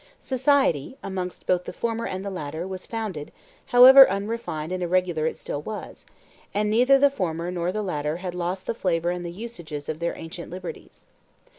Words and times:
Society, 0.19 0.97
amongst 1.03 1.45
both 1.45 1.65
the 1.65 1.71
former 1.71 2.07
and 2.07 2.25
the 2.25 2.31
latter, 2.31 2.67
was 2.67 2.87
founded, 2.87 3.31
however 3.67 4.09
unrefined 4.09 4.71
and 4.71 4.81
irregular 4.81 5.27
it 5.27 5.37
still 5.37 5.61
was; 5.61 6.07
and 6.55 6.71
neither 6.71 6.97
the 6.97 7.11
former 7.11 7.51
nor 7.51 7.71
the 7.71 7.83
latter 7.83 8.17
had 8.17 8.33
lost 8.33 8.65
the 8.65 8.73
flavor 8.73 9.11
and 9.11 9.23
the 9.23 9.29
usages 9.29 9.87
of 9.89 9.99
their 9.99 10.17
ancient 10.17 10.49
liberties. 10.49 11.05